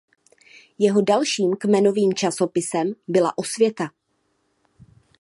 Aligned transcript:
Jeho 0.79 1.01
dalším 1.01 1.55
kmenovým 1.55 2.13
časopisem 2.13 2.93
byla 3.07 3.37
"Osvěta". 3.37 3.89